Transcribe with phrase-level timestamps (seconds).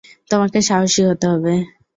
[0.31, 1.53] তোমাকে সাহসী হতে হবে!